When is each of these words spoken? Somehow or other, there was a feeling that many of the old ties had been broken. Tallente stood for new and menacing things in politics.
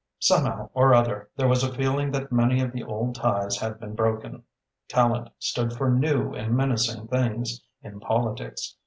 Somehow 0.17 0.71
or 0.73 0.95
other, 0.95 1.29
there 1.35 1.47
was 1.47 1.63
a 1.63 1.71
feeling 1.71 2.09
that 2.09 2.31
many 2.31 2.59
of 2.59 2.71
the 2.71 2.81
old 2.83 3.13
ties 3.13 3.57
had 3.59 3.79
been 3.79 3.93
broken. 3.93 4.41
Tallente 4.89 5.29
stood 5.37 5.73
for 5.73 5.91
new 5.91 6.33
and 6.33 6.57
menacing 6.57 7.07
things 7.07 7.61
in 7.83 7.99
politics. 7.99 8.77